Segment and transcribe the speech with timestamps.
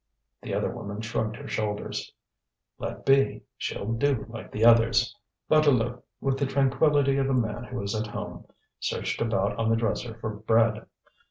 [0.41, 2.11] The other woman shrugged her shoulders.
[2.79, 3.43] "Let be!
[3.55, 5.15] she'll do like the others."
[5.47, 8.45] Bouteloup, with the tranquillity of a man who is at home,
[8.79, 10.87] searched about on the dresser for bread.